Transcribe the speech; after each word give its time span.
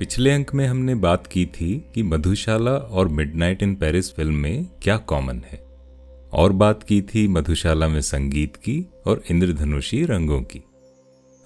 पिछले 0.00 0.30
अंक 0.30 0.54
में 0.54 0.66
हमने 0.66 0.94
बात 0.94 1.26
की 1.26 1.46
थी 1.46 1.84
कि 1.94 2.02
मधुशाला 2.02 2.70
और 2.70 3.08
मिडनाइट 3.08 3.62
इन 3.62 3.74
पेरिस 3.74 4.14
फ़िल्म 4.14 4.34
में 4.34 4.66
क्या 4.82 4.96
कॉमन 4.96 5.36
है। 5.36 5.64
और 6.32 6.52
बात 6.52 6.82
की 6.82 7.02
थी 7.02 7.28
मधुशाला 7.28 7.88
में 7.88 8.00
संगीत 8.00 8.56
की 8.56 8.86
और 9.06 9.22
इंद्रधनुषी 9.30 10.04
रंगों 10.04 10.42
की। 10.42 10.62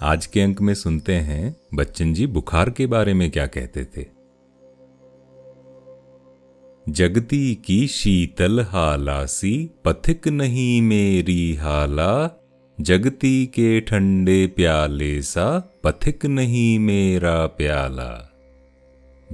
आज 0.00 0.26
के 0.26 0.40
अंक 0.40 0.60
में 0.60 0.74
सुनते 0.74 1.12
हैं, 1.12 1.56
बच्चन 1.74 2.14
जी 2.14 2.26
बुखार 2.26 2.70
के 2.70 2.86
बारे 2.86 3.14
में 3.14 3.30
क्या 3.30 3.46
कहते 3.46 3.84
थे। 3.84 4.04
जगती 6.88 7.54
की 7.54 7.86
शीतल 7.86 8.60
हालासी 8.60 9.70
पथिक 9.84 10.28
नहीं 10.28 10.82
मेरी 10.82 11.54
हाला। 11.54 12.42
जगती 12.80 13.46
के 13.46 13.80
ठंडे 13.80 14.46
प्याले 14.46 15.22
सा, 15.22 15.74
पथिक 15.84 16.26
नहीं 16.26 16.78
मेरा 16.78 17.46
प्याला। 17.46 18.30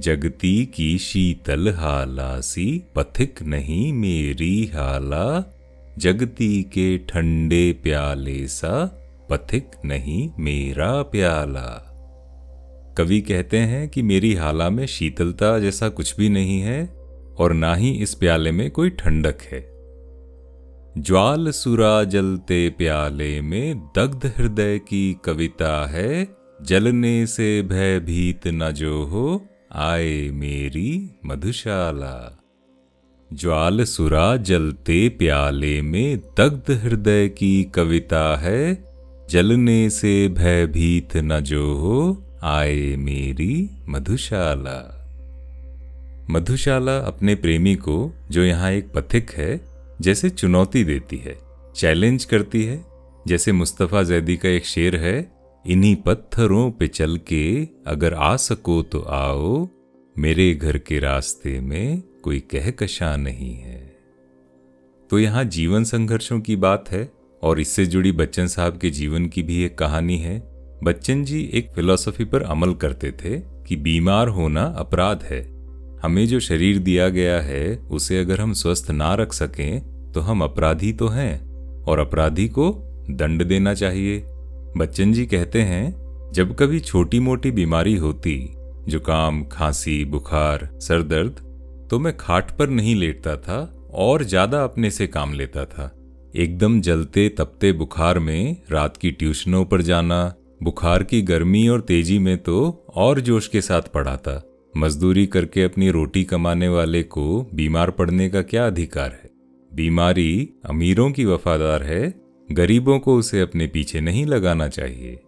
जगती 0.01 0.65
की 0.65 0.97
शीतल 0.97 1.69
हालासी 1.69 2.83
पथिक 2.95 3.41
नहीं 3.41 3.93
मेरी 3.93 4.65
हाला। 4.65 5.57
जगती 5.97 6.63
के 6.63 6.97
ठंडे 6.97 7.79
प्याले 7.83 8.47
सा, 8.47 9.01
पथिक 9.29 9.71
नहीं 9.85 10.29
मेरा 10.39 11.01
प्याला। 11.01 11.87
कवि 12.97 13.21
कहते 13.21 13.57
हैं 13.57 13.89
कि 13.89 14.01
मेरी 14.01 14.33
हाला 14.33 14.69
में 14.69 14.85
शीतलता 14.85 15.59
जैसा 15.59 15.89
कुछ 15.89 16.17
भी 16.17 16.29
नहीं 16.29 16.59
है 16.61 16.87
और 17.37 17.53
ना 17.53 17.75
ही 17.75 17.91
इस 17.91 18.13
प्याले 18.13 18.51
में 18.51 18.71
कोई 18.71 18.89
ठंडक 18.89 19.41
है। 19.41 19.71
ज्वाल 21.01 21.51
सुरा 21.51 22.03
जलते 22.03 22.69
प्याले 22.77 23.41
में 23.41 23.79
दग्ध 23.79 24.33
हृदय 24.37 24.79
की 24.79 25.17
कविता 25.25 25.87
है, 25.87 26.27
जलने 26.61 27.27
से 27.27 27.61
भयभीत 27.61 28.47
न 28.47 28.71
जो 28.71 29.03
हो 29.03 29.47
आए 29.75 30.29
मेरी 30.29 31.19
मधुशाला। 31.25 32.43
ज्वाल 33.33 33.83
सुरा 33.83 34.37
जलते 34.37 35.09
प्याले 35.09 35.81
में 35.81 36.17
दग्ध 36.17 36.71
हृदय 36.71 37.29
की 37.29 37.63
कविता 37.63 38.37
है, 38.37 38.83
जलने 39.29 39.89
से 39.89 40.27
भयभीत 40.27 41.17
न 41.17 41.39
जो 41.39 41.73
हो 41.73 42.25
आए 42.43 42.95
मेरी 42.95 43.69
मधुशाला। 43.89 45.07
मधुशाला 46.29 46.97
अपने 46.97 47.35
प्रेमी 47.35 47.75
को, 47.75 48.13
जो 48.31 48.43
यहाँ 48.43 48.71
एक 48.71 48.91
पथिक 48.91 49.31
है, 49.31 49.61
जैसे 50.01 50.29
चुनौती 50.29 50.83
देती 50.83 51.17
है, 51.17 51.37
चैलेंज 51.75 52.25
करती 52.25 52.63
है, 52.63 52.85
जैसे 53.27 53.51
मुस्तफ़ा 53.51 54.03
जैदी 54.03 54.37
का 54.37 54.49
एक 54.49 54.65
शेर 54.65 54.95
है 54.95 55.40
इन्हीं 55.65 55.95
पत्थरों 55.95 56.71
पे 56.71 56.87
चल 56.87 57.17
के 57.27 57.67
अगर 57.87 58.13
आ 58.13 58.35
सको 58.35 58.81
तो 58.81 58.99
आओ, 59.01 59.67
मेरे 60.15 60.53
घर 60.53 60.77
के 60.77 60.99
रास्ते 60.99 61.59
में 61.59 62.01
कोई 62.23 62.39
कहकशा 62.39 63.15
नहीं 63.15 63.53
है। 63.55 63.79
तो 65.09 65.19
यहाँ 65.19 65.43
जीवन 65.43 65.83
संघर्षों 65.83 66.39
की 66.39 66.55
बात 66.55 66.89
है, 66.91 67.11
और 67.43 67.59
इससे 67.59 67.85
जुड़ी 67.85 68.11
बच्चन 68.11 68.47
साहब 68.47 68.77
के 68.77 68.89
जीवन 68.89 69.25
की 69.25 69.43
भी 69.43 69.63
एक 69.63 69.77
कहानी 69.77 70.17
है। 70.17 70.39
बच्चन 70.83 71.23
जी 71.23 71.43
एक 71.53 71.71
फिलॉसफी 71.71 72.25
पर 72.25 72.41
अमल 72.41 72.73
करते 72.73 73.11
थे 73.11 73.37
कि 73.67 73.75
बीमार 73.75 74.27
होना 74.27 74.63
अपराध 74.77 75.23
है। 75.23 75.41
हमें 76.03 76.25
जो 76.27 76.39
शरीर 76.39 76.79
दिया 76.79 77.09
गया 77.09 77.39
है, 77.41 77.77
उसे 77.77 78.19
अगर 78.19 78.41
हम 78.41 78.53
स्वस्थ 78.53 78.91
ना 78.91 79.13
रख 79.15 79.33
सकें 79.33 80.11
तो 80.11 80.21
हम 80.21 80.43
अपराधी 80.43 80.93
तो 80.93 81.07
हैं, 81.07 81.83
और 81.83 81.99
अपराधी 81.99 82.47
को 82.49 82.71
दंड 83.09 83.43
देना 83.43 83.73
चाहिए। 83.73 84.23
बच्चन 84.77 85.11
जी 85.13 85.25
कहते 85.25 85.61
हैं, 85.61 86.31
जब 86.33 86.55
कभी 86.55 86.79
छोटी 86.79 87.19
मोटी 87.19 87.51
बीमारी 87.51 87.95
होती, 87.95 88.35
जुकाम, 88.87 89.43
खांसी, 89.45 90.03
बुखार 90.05 90.69
सर 90.79 91.01
दर्द 91.03 91.39
तो 91.89 91.99
मैं 91.99 92.15
खाट 92.17 92.51
पर 92.57 92.69
नहीं 92.69 92.95
लेटता 92.95 93.35
था 93.37 93.57
और 93.93 94.23
ज़्यादा 94.23 94.63
अपने 94.63 94.89
से 94.91 95.07
काम 95.07 95.33
लेता 95.33 95.65
था। 95.65 95.91
एकदम 96.35 96.79
जलते 96.81 97.27
तपते 97.29 97.71
बुखार 97.73 98.19
में 98.19 98.57
रात 98.71 98.97
की 98.97 99.11
ट्यूशनों 99.11 99.63
पर 99.65 99.81
जाना, 99.81 100.33
बुखार 100.63 101.03
की 101.03 101.21
गर्मी 101.21 101.67
और 101.67 101.81
तेज़ी 101.81 102.19
में 102.19 102.37
तो 102.37 102.85
और 102.95 103.19
जोश 103.19 103.47
के 103.47 103.61
साथ 103.61 103.91
पढ़ाता। 103.93 104.41
मजदूरी 104.77 105.25
करके 105.25 105.63
अपनी 105.63 105.89
रोटी 105.91 106.23
कमाने 106.23 106.67
वाले 106.69 107.03
को 107.03 107.41
बीमार 107.53 107.91
पड़ने 107.91 108.29
का 108.29 108.41
क्या 108.43 108.67
अधिकार 108.67 109.11
है? 109.13 109.29
बीमारी 109.71 110.49
अमीरों 110.65 111.11
की 111.11 111.25
वफादार 111.25 111.83
है 111.83 112.09
गरीबों 112.57 112.99
को 112.99 113.15
उसे 113.15 113.41
अपने 113.41 113.67
पीछे 113.67 114.01
नहीं 114.01 114.25
लगाना 114.25 114.67
चाहिए। 114.67 115.19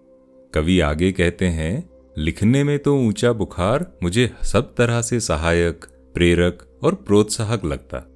कवि 0.53 0.79
आगे 0.79 1.11
कहते 1.11 1.45
हैं, 1.45 1.89
लिखने 2.17 2.63
में 2.63 2.79
तो 2.79 2.97
ऊँचा 2.97 3.33
बुखार 3.33 3.91
मुझे 4.03 4.31
सब 4.43 4.75
तरह 4.75 5.01
से 5.01 5.19
सहायक, 5.19 5.85
प्रेरक 6.13 6.79
और 6.83 6.95
प्रोत्साहक 6.95 7.65
लगता। 7.65 8.07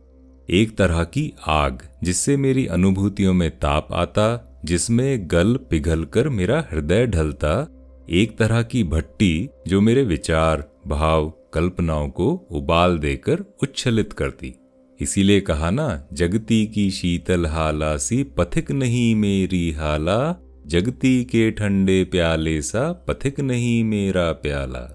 एक 0.50 0.78
तरह 0.78 1.04
की 1.04 1.34
आग 1.48 1.84
जिससे 2.04 2.38
मेरी 2.38 2.66
अनुभूतियों 2.66 3.34
में 3.34 3.50
ताप 3.52 3.88
आता, 3.94 4.60
जिसमें 4.66 5.20
गल 5.32 5.56
पिघल 5.56 6.04
कर 6.06 6.30
मेरा 6.30 6.68
हृदय 6.72 7.06
ढलता, 7.06 7.68
एक 8.10 8.38
तरह 8.38 8.62
की 8.62 8.84
भट्टी 8.84 9.50
जो 9.68 9.82
मेरे 9.82 10.04
विचार, 10.04 10.72
भाव, 10.88 11.34
कल्पनाओं 11.54 12.10
को 12.10 12.48
उबाल 12.52 12.98
देकर 12.98 13.40
उच्छलित 13.64 14.14
करती। 14.14 14.56
इसीलिए 15.00 15.42
कहा 15.42 15.70
ना, 15.70 16.08
जगती 16.14 16.66
की 16.66 16.90
शीतल 16.92 17.46
हाला 17.46 17.96
सी 17.98 18.24
पथिक 18.38 18.72
नहीं 18.72 19.16
मेरी 19.16 19.72
हाला, 19.72 20.36
जगती 20.68 21.24
के 21.24 21.50
ठंडे 21.52 22.04
प्याले 22.04 22.62
सा 22.62 22.92
पथिक 23.08 23.40
नहीं 23.40 23.84
मेरा 23.84 24.32
प्याला। 24.32 24.88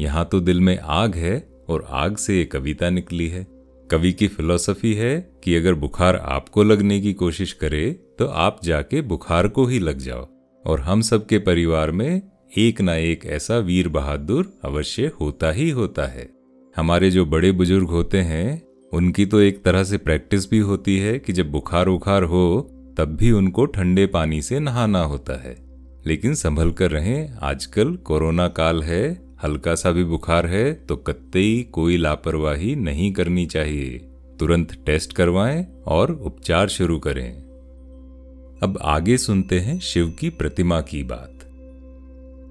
यहाँ 0.00 0.28
तो 0.32 0.40
दिल 0.40 0.60
में 0.60 0.78
आग 0.78 1.14
है 1.14 1.48
और 1.68 1.86
आग 1.90 2.16
से 2.16 2.38
ये 2.38 2.44
कविता 2.44 2.90
निकली 2.90 3.28
है। 3.28 3.46
कवि 3.90 4.12
की 4.12 4.28
फिलॉसफी 4.28 4.94
है 4.94 5.18
कि 5.44 5.54
अगर 5.54 5.74
बुखार 5.74 6.16
आपको 6.16 6.62
लगने 6.62 7.00
की 7.00 7.12
कोशिश 7.12 7.52
करे 7.52 7.90
तो 8.18 8.26
आप 8.26 8.60
जाके 8.64 9.00
बुखार 9.02 9.48
को 9.48 9.64
ही 9.66 9.78
लग 9.78 9.98
जाओ 9.98 10.26
और 10.64 10.80
हम 10.80 11.00
सबके 11.00 11.38
परिवार 11.38 11.90
में 11.90 12.22
एक 12.58 12.80
ना 12.80 12.94
एक 12.94 13.24
ऐसा 13.26 13.58
वीर 13.58 13.88
बहादुर 13.88 14.52
अवश्य 14.64 15.10
होता 15.20 15.50
ही 15.50 15.68
होता 15.70 16.06
है। 16.06 16.28
हमारे 16.76 17.10
जो 17.10 17.24
बड़े 17.26 17.52
बुज़ुर्ग 17.52 17.88
होते 17.88 18.18
हैं 18.18 18.67
उनकी 18.92 19.26
तो 19.26 19.40
एक 19.40 19.64
तरह 19.64 19.84
से 19.84 19.98
प्रैक्टिस 19.98 20.50
भी 20.50 20.58
होती 20.58 20.98
है 20.98 21.18
कि 21.18 21.32
जब 21.32 21.50
बुखार 21.50 21.86
उखार 21.86 22.22
हो, 22.22 22.70
तब 22.98 23.04
भी 23.04 23.30
उनको 23.30 23.66
ठंडे 23.66 24.06
पानी 24.06 24.42
से 24.42 24.60
नहाना 24.60 25.02
होता 25.02 25.42
है। 25.42 25.56
लेकिन 26.06 26.34
संभल 26.34 26.70
कर 26.70 26.90
रहें, 26.90 27.32
आजकल 27.32 27.96
कोरोना 27.96 28.48
काल 28.48 28.82
है 28.82 29.28
हल्का 29.44 29.74
सा 29.74 29.90
भी 29.90 30.04
बुखार 30.04 30.46
है 30.46 30.72
तो 30.72 30.96
कत्ते 30.96 31.62
कोई 31.62 31.96
लापरवाही 31.96 32.76
नहीं 32.76 33.12
करनी 33.12 33.46
चाहिए। 33.46 33.98
तुरंत 34.38 34.82
टेस्ट 34.86 35.12
करवाएँ 35.12 35.66
और 35.86 36.12
उपचार 36.12 36.68
शुरू 36.68 36.98
करें। 36.98 37.32
अब 38.62 38.78
आगे 38.82 39.18
सुनते 39.18 39.60
हैं 39.60 39.80
शिव 39.80 40.16
की 40.20 40.30
प्रतिमा 40.30 40.80
की 40.80 41.02
बात। 41.02 41.34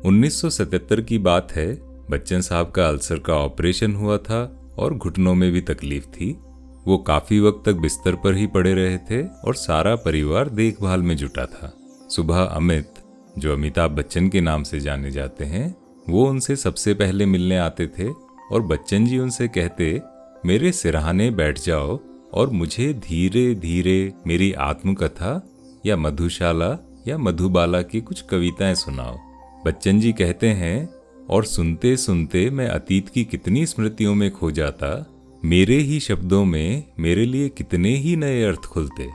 1977 0.06 1.02
की 1.02 1.18
बात 1.18 1.52
है, 1.52 1.80
बच्चन 2.10 2.42
साहब 2.42 2.72
का 2.72 2.88
अल्सर 2.88 3.20
का 3.20 3.34
ऑपरेशन 3.34 3.96
हुआ 3.96 4.18
था 4.18 4.57
और 4.80 4.94
घुटनों 4.94 5.36
में 5.36 5.52
भी 5.52 5.62
तकलीफ़ 5.62 6.06
थी। 6.06 6.40
वो 6.88 6.98
काफ़ी 6.98 7.40
वक्त 7.40 7.64
तक 7.66 7.74
बिस्तर 7.74 8.16
पर 8.16 8.36
ही 8.36 8.48
पड़े 8.48 8.74
रहे 8.74 8.98
थे 8.98 9.28
और 9.28 9.56
सारा 9.56 9.96
परिवार 9.96 10.50
देखभाल 10.50 11.02
में 11.02 11.18
जुटा 11.18 11.46
था। 11.46 11.74
सुबह 12.10 12.42
अमित, 12.44 12.94
जो 13.38 13.54
अमिताभ 13.54 13.92
बच्चन 13.92 14.30
के 14.30 14.42
नाम 14.42 14.64
से 14.64 14.80
जाने 14.80 15.12
जाते 15.12 15.46
हैं, 15.46 15.76
वो 16.10 16.30
उनसे 16.30 16.56
सबसे 16.56 16.94
पहले 16.94 17.26
मिलने 17.26 17.58
आते 17.58 17.88
थे 17.88 18.10
और 18.52 18.62
बच्चन 18.62 19.06
जी 19.06 19.20
उनसे 19.20 19.48
कहते, 19.48 20.02
मेरे 20.46 20.72
सिरहाने 20.72 21.32
बैठ 21.32 21.60
जाओ 21.60 22.00
और 22.34 22.50
मुझे 22.50 22.94
धीरे 22.94 23.56
धीरे 23.56 24.14
मेरी 24.28 24.54
आत्मकथा 24.54 25.50
या 25.86 25.98
मधुशाला 25.98 26.78
या 27.08 27.18
मधुबाला 27.18 27.82
की 27.82 28.02
कुछ 28.02 28.22
कविताएँ 28.22 28.76
सुनाओ। 28.76 29.18
बच्चन 29.66 30.00
जी 30.00 30.14
कहते 30.14 30.48
हैं 30.48 30.90
और 31.30 31.44
सुनते 31.44 31.98
सुनते 31.98 32.50
मैं 32.50 32.68
अतीत 32.68 33.10
की 33.10 33.26
कितनी 33.26 33.66
स्मृतियों 33.66 34.16
में 34.16 34.32
खो 34.32 34.52
जाता, 34.52 35.14
मेरे 35.46 35.76
ही 35.76 36.00
शब्दों 36.00 36.46
में 36.46 36.84
मेरे 37.00 37.26
लिए 37.26 37.50
कितने 37.50 37.96
ही 37.96 38.16
नए 38.16 38.44
अर्थ 38.44 38.62
खुलते। 38.62 39.10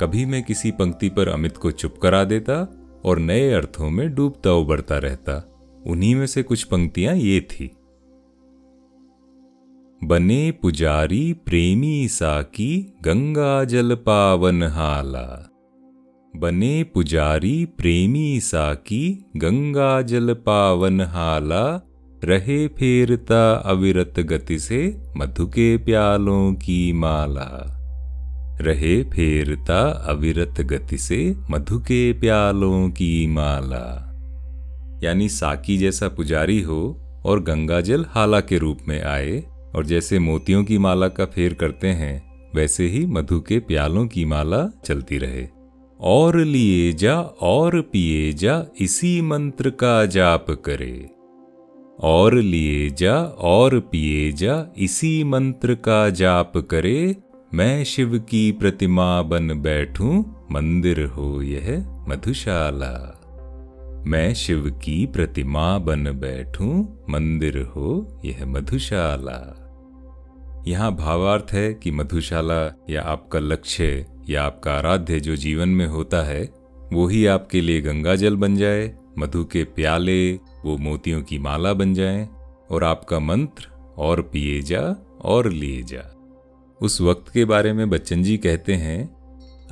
कभी 0.00 0.24
मैं 0.24 0.42
किसी 0.42 0.70
पंक्ति 0.70 1.08
पर 1.08 1.28
अमित 1.28 1.56
को 1.56 1.70
चुप 1.70 1.98
करा 2.02 2.24
देता 2.24 2.74
और 3.04 3.18
नए 3.18 3.50
अर्थों 3.50 3.90
में 3.90 4.14
डूबता 4.14 4.52
उबरता 4.52 4.98
रहता। 4.98 5.54
उन्हीं 5.86 6.14
में 6.14 6.26
से 6.26 6.42
कुछ 6.42 6.62
पंक्तियाँ 6.64 7.16
ये 7.16 7.40
थी। 7.40 7.70
बने 10.04 10.50
पुजारी 10.50 11.32
प्रेमी 11.32 12.08
साकी 12.08 12.94
गंगा 13.02 13.64
जल 13.64 13.94
पावन 13.94 14.62
हाला। 14.62 15.50
बने 16.36 16.84
पुजारी 16.84 17.64
प्रेमी 17.64 18.40
साकी 18.40 19.24
गंगा 19.36 20.02
जल 20.02 20.34
पावन 20.34 21.00
हाला, 21.00 21.80
रहे 22.24 22.68
फेरता 22.68 23.52
अविरत 23.52 24.20
गति 24.20 24.58
से 24.58 25.00
मधु 25.16 25.46
के 25.46 25.76
प्यालों 25.76 26.52
की 26.52 26.92
माला। 26.92 27.74
रहे 28.60 29.02
फेरता 29.04 29.80
अविरत 29.90 30.60
गति 30.60 30.98
से 30.98 31.36
मधु 31.50 31.78
के 31.78 32.12
प्यालों 32.12 32.90
की 32.90 33.26
माला। 33.26 34.04
यानी 35.02 35.28
साकी 35.28 35.78
जैसा 35.78 36.08
पुजारी 36.08 36.62
हो 36.62 36.80
और 37.24 37.42
गंगाजल 37.42 38.06
हाला 38.08 38.40
के 38.40 38.58
रूप 38.58 38.78
में 38.88 39.02
आए 39.02 39.44
और 39.74 39.86
जैसे 39.86 40.18
मोतियों 40.18 40.64
की 40.64 40.78
माला 40.78 41.08
का 41.08 41.24
फेर 41.24 41.54
करते 41.54 41.88
हैं, 41.88 42.22
वैसे 42.54 42.86
ही 42.86 43.06
मधु 43.06 43.40
के 43.40 43.58
प्यालों 43.58 44.06
की 44.06 44.24
माला 44.24 44.68
चलती 44.84 45.18
रहे। 45.18 45.57
और 46.00 46.36
लिए 46.36 46.92
जा 46.92 47.20
और 47.20 47.80
पिए 47.80 48.32
जा 48.32 48.64
इसी 48.80 49.20
मंत्र 49.20 49.70
का 49.70 50.06
जाप 50.06 50.46
करे। 50.50 51.10
और 52.00 52.34
लिए 52.34 52.90
जा 52.90 53.22
और 53.24 53.80
पिए 53.80 54.32
जा 54.32 54.66
इसी 54.78 55.24
मंत्र 55.24 55.74
का 55.74 56.10
जाप 56.10 56.52
करे। 56.56 57.16
मैं 57.54 57.84
शिव 57.84 58.18
की 58.18 58.52
प्रतिमा 58.52 59.22
बन 59.22 59.60
बैठूं, 59.60 60.24
मंदिर 60.50 61.04
हो 61.04 61.42
यह 61.42 61.84
मधुशाला। 62.08 63.14
मैं 64.06 64.34
शिव 64.34 64.70
की 64.82 65.06
प्रतिमा 65.06 65.78
बन 65.78 66.04
बैठूं, 66.04 66.84
मंदिर 67.10 67.58
हो 67.58 68.20
यह 68.24 68.46
मधुशाला। 68.46 69.64
यहाँ 70.66 70.96
भावार्थ 70.96 71.52
है 71.52 71.74
कि 71.74 71.90
मधुशाला 71.90 72.76
या 72.90 73.02
आपका 73.02 73.38
लक्ष्य 73.38 74.06
या 74.28 74.44
आपका 74.44 74.72
आराध्य 74.72 75.20
जो 75.20 75.36
जीवन 75.36 75.68
में 75.68 75.86
होता 75.86 76.22
है, 76.22 76.42
वो 76.92 77.06
ही 77.08 77.24
आपके 77.26 77.60
लिए 77.60 77.80
गंगा 77.80 78.14
जल 78.16 78.36
बन 78.36 78.56
जाए, 78.56 78.92
मधु 79.18 79.44
के 79.44 79.64
प्याले, 79.64 80.32
वो 80.64 80.76
मोतियों 80.78 81.22
की 81.22 81.38
माला 81.38 81.72
बन 81.72 81.94
जाए, 81.94 82.28
और 82.70 82.84
आपका 82.84 83.18
मंत्र 83.18 83.68
और 83.98 84.20
पिए 84.22 84.60
जा 84.62 84.80
और 85.24 85.48
लिए 85.50 85.82
जा। 85.82 86.04
उस 86.80 87.00
वक्त 87.00 87.32
के 87.32 87.44
बारे 87.44 87.72
में 87.72 87.88
बच्चन 87.90 88.22
जी 88.22 88.36
कहते 88.36 88.74
हैं, 88.74 89.08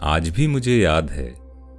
आज 0.01 0.29
भी 0.29 0.47
मुझे 0.47 0.77
याद 0.79 1.11
है, 1.11 1.35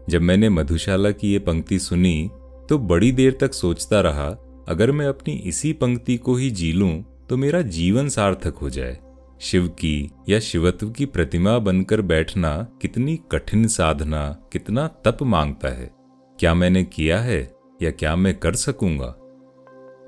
जब 0.10 0.22
मैंने 0.22 0.50
मधुशाला 0.50 1.12
की 1.12 1.32
ये 1.32 1.40
पंक्ति 1.40 1.80
सुनी 1.80 2.30
तो 2.70 2.78
बड़ी 2.80 3.12
देर 3.12 3.38
तक 3.42 3.54
सोचता 3.54 4.02
रहा, 4.02 4.28
अगर 4.70 4.92
मैं 4.92 5.06
अपनी 5.08 5.34
इसी 5.46 5.74
पंक्ति 5.74 6.18
को 6.18 6.36
ही 6.36 6.50
जी 6.52 6.72
लूँ 6.72 7.04
तो 7.30 7.38
मेरा 7.38 7.62
जीवन 7.62 8.10
सार्थक 8.10 8.56
हो 8.56 8.70
जाए। 8.70 8.98
शिव 9.40 9.68
की 9.68 10.12
या 10.30 10.40
शिवत्व 10.40 10.90
की 10.90 11.06
प्रतिमा 11.06 11.58
बनकर 11.58 12.02
बैठना 12.02 12.68
कितनी 12.82 13.20
कठिन 13.32 13.68
साधना, 13.68 14.50
कितना 14.54 14.88
तप 14.88 15.18
माँगता 15.24 15.70
है। 15.70 15.92
क्या 16.40 16.54
मैंने 16.54 16.84
किया 16.84 17.20
है 17.20 17.56
या 17.82 17.92
क्या 17.92 18.16
मैं 18.16 18.40
कर 18.40 18.54
सकूँगा? 18.54 19.16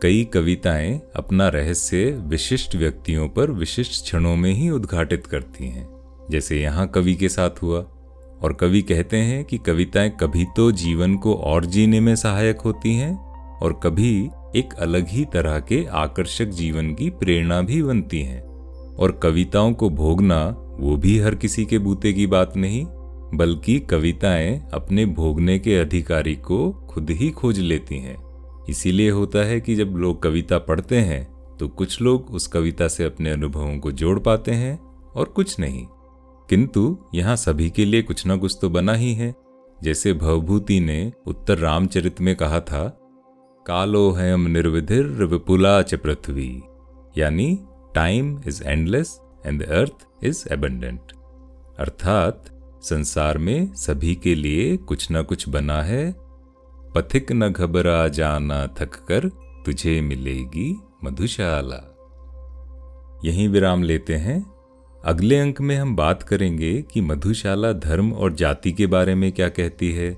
कई 0.02 0.26
कविताएँ 0.26 1.02
अपना 1.16 1.48
रहस्य 1.48 2.12
विशिष्ट 2.12 2.76
व्यक्तियों 2.76 3.30
पर 3.30 3.52
विशिष्ट 3.52 4.04
क्षणों 4.04 4.36
में 4.36 4.52
ही 4.52 4.70
उद्घाटित 4.70 5.28
करती 5.28 5.68
हैं। 5.68 5.90
जैसे 6.32 6.62
यहाँ 6.62 6.88
कवि 6.88 7.16
के 7.16 7.30
साथ 7.30 7.50
हुआ। 7.50 7.80
और 8.42 8.54
कवि 8.54 8.82
कहते 8.82 9.18
हैं 9.18 9.46
कि 9.46 9.58
कविताएँ 9.58 10.10
कभी 10.10 10.46
तो 10.56 10.72
जीवन 10.72 11.16
को 11.18 11.34
और 11.34 11.66
जीने 11.66 12.00
में 12.00 12.16
सहायक 12.16 12.62
होती 12.62 12.94
हैं 12.94 13.18
और 13.60 13.80
कभी 13.84 14.30
एक 14.56 14.74
अलग 14.74 15.08
ही 15.08 15.26
तरह 15.26 15.60
के 15.60 15.86
आकर्षक 15.86 16.46
जीवन 16.46 16.94
की 16.94 17.10
प्रेरणा 17.10 17.62
भी 17.62 17.84
बनती 17.84 18.22
हैं। 18.22 18.49
और 19.00 19.12
कविताओं 19.24 19.74
को 19.74 19.90
भोगना 19.90 20.46
वो 20.80 20.96
भी 20.98 21.18
हर 21.20 21.36
किसी 21.36 21.66
के 21.66 21.78
बूते 21.80 22.14
की 22.14 22.28
बात 22.28 22.58
नहीं, 22.58 22.86
बल्कि 23.34 23.80
कविताएँ 23.80 24.70
अपने 24.74 25.06
भोगने 25.06 25.60
के 25.60 25.78
अधिकारी 25.78 26.36
को 26.36 26.72
खुद 26.90 27.10
ही 27.10 27.30
खोज 27.30 27.60
लेती 27.60 27.98
हैं। 27.98 28.18
इसीलिए 28.70 29.10
होता 29.10 29.40
है 29.40 29.60
कि 29.62 29.76
जब 29.76 29.96
लोग 29.98 30.22
कविता 30.24 30.58
पढ़ते 30.58 30.98
हैं 30.98 31.28
तो 31.58 31.68
कुछ 31.68 32.02
लोग 32.02 32.30
उस 32.30 32.48
कविता 32.48 32.88
से 32.88 33.04
अपने 33.04 33.32
अनुभवों 33.32 33.78
को 33.80 33.92
जोड़ 33.92 34.20
पाते 34.20 34.52
हैं 34.52 34.80
और 35.16 35.26
कुछ 35.26 35.60
नहीं। 35.60 35.86
किंतु 36.50 36.98
यहाँ 37.16 37.36
सभी 37.36 37.70
के 37.70 37.86
लिए 37.86 38.02
कुछ 38.02 38.26
ना 38.26 38.36
कुछ 38.36 38.58
तो 38.62 38.70
बना 38.70 38.94
ही 38.94 39.14
है। 39.14 39.34
जैसे 39.84 40.14
भवभूति 40.14 40.80
ने 40.80 41.12
उत्तर 41.28 41.58
रामचरित 41.58 42.22
में 42.22 42.36
कहा 42.36 42.60
था, 42.60 42.88
कालो 43.66 44.12
हैम 44.12 44.48
निर्विधिर 44.48 45.04
विपुला 45.04 45.82
च 45.82 45.96
पृथ्वी। 45.96 46.62
यानी 47.18 47.60
time 47.96 48.42
is 48.48 48.64
endless 48.64 49.22
and 49.46 49.64
earth 49.64 50.08
is 50.24 50.54
abundant 50.54 51.00
अर्थात, 51.80 52.46
संसार 52.84 53.38
में 53.38 53.74
सभी 53.74 54.16
के 54.16 54.36
लिए 54.36 54.78
कुछ 54.78 55.12
ना 55.12 55.22
कुछ 55.22 55.50
बना 55.50 55.82
है। 55.82 56.16
पथिक 56.96 57.32
न 57.32 57.50
घबरा 57.50 58.08
जाना 58.08 58.68
थक 58.68 58.96
कर 58.96 59.30
तुझे 59.66 60.02
मिलेगी 60.02 60.80
मधुशाला। 61.04 61.96
यहीं 63.26 63.50
विराम 63.50 63.84
लेते 63.84 64.16
हैं। 64.16 64.52
अगले 65.06 65.40
अंक 65.40 65.62
में 65.62 65.76
हम 65.76 65.96
बात 65.96 66.24
करेंगे 66.24 66.82
कि 66.82 67.02
मधुशाला 67.02 67.74
धर्म 67.74 68.14
और 68.14 68.34
जाति 68.34 68.72
के 68.72 68.88
बारे 68.88 69.16
में 69.16 69.32
क्या 69.32 69.50
कहती 69.50 69.92
है। 69.92 70.14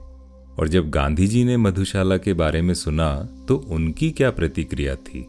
और 0.60 0.68
जब 0.68 0.90
गांधी 0.90 1.28
जी 1.28 1.44
ने 1.44 1.58
मधुशाला 1.58 2.18
के 2.18 2.34
बारे 2.34 2.62
में 2.62 2.74
सुना 2.74 3.28
तो 3.48 3.56
उनकी 3.56 4.12
क्या 4.12 4.32
प्रतिक्रिया 4.32 4.96
थी? 4.96 5.28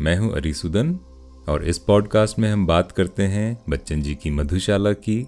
मैं 0.00 0.18
हूँ 0.18 0.32
अरिसुदन 0.32 0.98
और 1.48 1.64
इस 1.64 1.78
पॉडकास्ट 1.78 2.38
में 2.38 2.50
हम 2.50 2.66
बात 2.66 2.92
करते 2.92 3.22
हैं 3.22 3.62
बच्चन 3.68 4.02
जी 4.02 4.14
की 4.14 4.30
मधुशाला 4.30 4.92
की, 4.92 5.26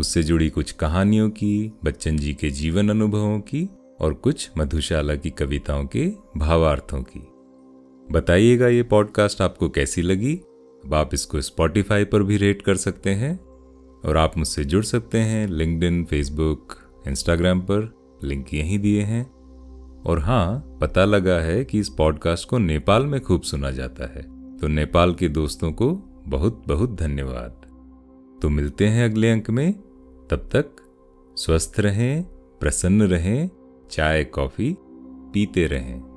उससे 0.00 0.22
जुड़ी 0.22 0.50
कुछ 0.50 0.72
कहानियों 0.72 1.30
की, 1.30 1.72
बच्चन 1.84 2.16
जी 2.16 2.34
के 2.34 2.50
जीवन 2.50 2.88
अनुभवों 2.88 3.40
की 3.40 3.68
और 4.00 4.14
कुछ 4.14 4.50
मधुशाला 4.58 5.14
की 5.14 5.30
कविताओं 5.30 5.84
के 5.84 6.12
भावार्थों 6.36 7.02
की। 7.02 7.28
बताइएगा 8.12 8.68
ये 8.68 8.82
पॉडकास्ट 8.82 9.40
आपको 9.40 9.68
कैसी 9.68 10.02
लगी? 10.02 10.34
अब 10.86 10.94
आप 10.94 11.14
इसको 11.14 11.40
स्पॉटिफाई 11.40 12.04
पर 12.04 12.22
भी 12.22 12.36
रेट 12.36 12.62
कर 12.62 12.74
सकते 12.74 13.10
हैं 13.10 13.40
और 14.04 14.16
आप 14.16 14.38
मुझसे 14.38 14.64
जुड़ 14.64 14.84
सकते 14.84 15.18
हैं 15.18 15.48
लिंकड 15.48 16.06
फेसबुक 16.06 16.74
इंस्टाग्राम 17.08 17.60
पर। 17.60 17.94
लिंक 18.24 18.54
यहीं 18.54 18.78
दिए 18.78 19.02
हैं। 19.02 19.30
और 20.02 20.18
हाँ 20.18 20.78
पता 20.80 21.04
लगा 21.04 21.40
है 21.40 21.64
कि 21.64 21.78
इस 21.78 21.88
पॉडकास्ट 21.88 22.48
को 22.48 22.58
नेपाल 22.58 23.06
में 23.06 23.20
खूब 23.20 23.42
सुना 23.42 23.70
जाता 23.70 24.04
है। 24.04 24.31
तो 24.62 24.68
नेपाल 24.68 25.14
के 25.14 25.28
दोस्तों 25.28 25.72
को 25.72 25.94
बहुत 26.26 26.64
बहुत 26.68 26.94
धन्यवाद। 26.94 27.66
तो 28.42 28.48
मिलते 28.48 28.86
हैं 28.86 29.10
अगले 29.10 29.30
अंक 29.30 29.50
में। 29.50 29.72
तब 30.30 30.36
तक 30.36 30.76
स्वस्थ 31.36 31.80
रहें, 31.80 32.24
प्रसन्न 32.60 33.02
रहें, 33.02 33.50
चाय, 33.90 34.24
कॉफ़ी 34.24 34.76
पीते 35.34 35.66
रहें। 35.66 36.11